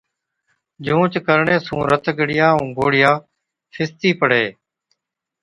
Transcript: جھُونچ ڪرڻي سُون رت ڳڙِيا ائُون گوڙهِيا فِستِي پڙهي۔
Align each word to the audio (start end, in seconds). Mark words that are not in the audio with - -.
جھُونچ 0.85 1.13
ڪرڻي 1.27 1.57
سُون 1.65 1.81
رت 1.89 2.05
ڳڙِيا 2.17 2.47
ائُون 2.53 2.67
گوڙهِيا 2.77 3.11
فِستِي 3.73 4.09
پڙهي۔ 4.19 4.47